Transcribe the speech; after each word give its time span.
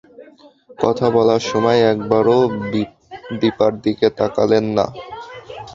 কথা 0.79 1.07
বলার 1.09 1.41
সময় 1.51 1.79
একবারও 1.91 2.37
দিপার 3.41 3.73
দিকে 3.83 4.07
তাকালেন 4.19 4.65
না। 4.77 4.85